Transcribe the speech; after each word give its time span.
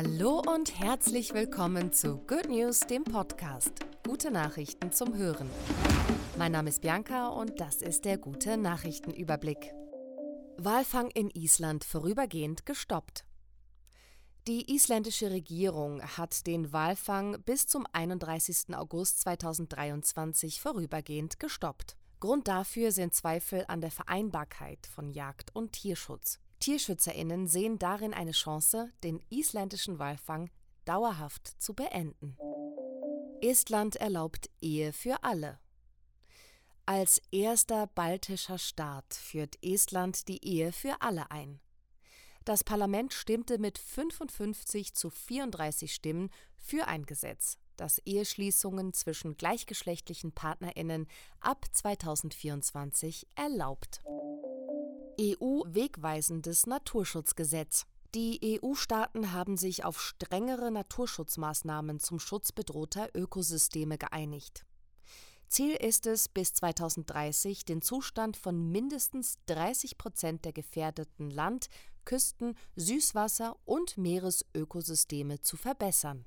Hallo 0.00 0.40
und 0.46 0.78
herzlich 0.78 1.34
willkommen 1.34 1.92
zu 1.92 2.18
Good 2.18 2.48
News, 2.48 2.78
dem 2.82 3.02
Podcast. 3.02 3.72
Gute 4.06 4.30
Nachrichten 4.30 4.92
zum 4.92 5.16
Hören. 5.16 5.50
Mein 6.36 6.52
Name 6.52 6.68
ist 6.68 6.82
Bianca 6.82 7.26
und 7.26 7.58
das 7.58 7.82
ist 7.82 8.04
der 8.04 8.16
gute 8.16 8.56
Nachrichtenüberblick. 8.56 9.74
Walfang 10.56 11.10
in 11.10 11.30
Island 11.30 11.82
vorübergehend 11.82 12.64
gestoppt. 12.64 13.24
Die 14.46 14.72
isländische 14.72 15.32
Regierung 15.32 16.00
hat 16.00 16.46
den 16.46 16.72
Walfang 16.72 17.42
bis 17.42 17.66
zum 17.66 17.84
31. 17.90 18.76
August 18.76 19.22
2023 19.22 20.60
vorübergehend 20.60 21.40
gestoppt. 21.40 21.96
Grund 22.20 22.46
dafür 22.46 22.92
sind 22.92 23.14
Zweifel 23.14 23.64
an 23.66 23.80
der 23.80 23.90
Vereinbarkeit 23.90 24.86
von 24.86 25.10
Jagd 25.10 25.52
und 25.56 25.72
Tierschutz. 25.72 26.38
Tierschützerinnen 26.60 27.46
sehen 27.46 27.78
darin 27.78 28.14
eine 28.14 28.32
Chance, 28.32 28.92
den 29.04 29.20
isländischen 29.30 29.98
Walfang 29.98 30.50
dauerhaft 30.84 31.46
zu 31.60 31.74
beenden. 31.74 32.36
Estland 33.40 33.96
erlaubt 33.96 34.50
Ehe 34.60 34.92
für 34.92 35.22
alle. 35.22 35.60
Als 36.86 37.20
erster 37.30 37.86
baltischer 37.86 38.58
Staat 38.58 39.14
führt 39.14 39.62
Estland 39.62 40.26
die 40.26 40.44
Ehe 40.44 40.72
für 40.72 41.02
alle 41.02 41.30
ein. 41.30 41.60
Das 42.44 42.64
Parlament 42.64 43.12
stimmte 43.12 43.58
mit 43.58 43.76
55 43.76 44.94
zu 44.94 45.10
34 45.10 45.92
Stimmen 45.92 46.30
für 46.56 46.88
ein 46.88 47.04
Gesetz, 47.04 47.58
das 47.76 47.98
Eheschließungen 48.06 48.94
zwischen 48.94 49.36
gleichgeschlechtlichen 49.36 50.32
Partnerinnen 50.32 51.08
ab 51.40 51.66
2024 51.70 53.26
erlaubt. 53.34 54.00
EU-wegweisendes 55.20 56.66
Naturschutzgesetz. 56.66 57.86
Die 58.14 58.60
EU-Staaten 58.62 59.32
haben 59.32 59.56
sich 59.56 59.84
auf 59.84 60.00
strengere 60.00 60.70
Naturschutzmaßnahmen 60.70 61.98
zum 61.98 62.20
Schutz 62.20 62.52
bedrohter 62.52 63.08
Ökosysteme 63.14 63.98
geeinigt. 63.98 64.64
Ziel 65.48 65.74
ist 65.74 66.06
es, 66.06 66.28
bis 66.28 66.52
2030 66.54 67.64
den 67.64 67.82
Zustand 67.82 68.36
von 68.36 68.70
mindestens 68.70 69.38
30 69.46 69.98
Prozent 69.98 70.44
der 70.44 70.52
gefährdeten 70.52 71.30
Land-, 71.30 71.68
Küsten-, 72.04 72.54
Süßwasser- 72.76 73.56
und 73.64 73.98
Meeresökosysteme 73.98 75.40
zu 75.40 75.56
verbessern. 75.56 76.24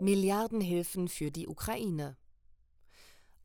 Milliardenhilfen 0.00 1.08
für 1.08 1.30
die 1.30 1.48
Ukraine. 1.48 2.16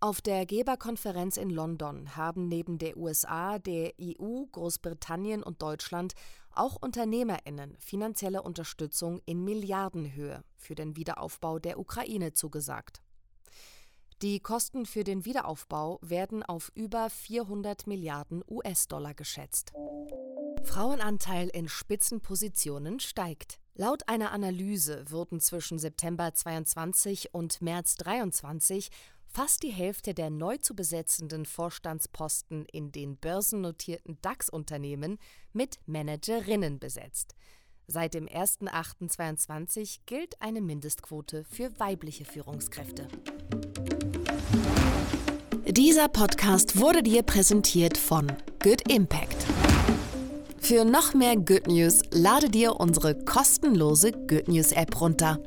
Auf 0.05 0.21
der 0.21 0.45
Geberkonferenz 0.45 1.35
in 1.35 1.49
London 1.49 2.15
haben 2.15 2.47
neben 2.47 2.77
der 2.77 2.95
USA, 2.95 3.57
der 3.57 3.91
EU, 3.99 4.45
Großbritannien 4.51 5.41
und 5.41 5.63
Deutschland 5.63 6.13
auch 6.51 6.75
Unternehmerinnen 6.75 7.75
finanzielle 7.79 8.43
Unterstützung 8.43 9.19
in 9.25 9.43
Milliardenhöhe 9.43 10.43
für 10.57 10.75
den 10.75 10.95
Wiederaufbau 10.95 11.57
der 11.57 11.79
Ukraine 11.79 12.33
zugesagt. 12.33 13.01
Die 14.21 14.39
Kosten 14.41 14.85
für 14.85 15.03
den 15.03 15.25
Wiederaufbau 15.25 15.97
werden 16.03 16.43
auf 16.43 16.71
über 16.75 17.09
400 17.09 17.87
Milliarden 17.87 18.43
US-Dollar 18.47 19.15
geschätzt. 19.15 19.73
Frauenanteil 20.65 21.49
in 21.49 21.67
Spitzenpositionen 21.67 22.99
steigt. 22.99 23.59
Laut 23.73 24.07
einer 24.07 24.31
Analyse 24.31 25.03
wurden 25.09 25.41
zwischen 25.41 25.79
September 25.79 26.33
22 26.33 27.33
und 27.33 27.61
März 27.61 27.95
23 27.95 28.89
fast 29.35 29.63
die 29.63 29.71
Hälfte 29.71 30.13
der 30.13 30.29
neu 30.29 30.55
zu 30.59 30.77
besetzenden 30.77 31.45
Vorstandsposten 31.45 32.65
in 32.71 32.93
den 32.93 33.17
börsennotierten 33.17 34.17
DAX-Unternehmen 34.21 35.17
mit 35.51 35.77
Managerinnen 35.85 36.79
besetzt. 36.79 37.35
Seit 37.85 38.13
dem 38.13 38.27
1.8.22 38.27 39.97
gilt 40.05 40.41
eine 40.41 40.61
Mindestquote 40.61 41.43
für 41.43 41.77
weibliche 41.81 42.23
Führungskräfte. 42.23 43.09
Dieser 45.67 46.07
Podcast 46.07 46.79
wurde 46.79 47.03
dir 47.03 47.21
präsentiert 47.21 47.97
von 47.97 48.31
Good 48.63 48.89
Impact. 48.89 49.45
Für 50.59 50.85
noch 50.85 51.13
mehr 51.13 51.35
Good 51.35 51.67
News 51.67 51.99
lade 52.11 52.49
dir 52.49 52.79
unsere 52.79 53.25
kostenlose 53.25 54.13
Good 54.13 54.47
News 54.47 54.71
App 54.71 55.01
runter. 55.01 55.41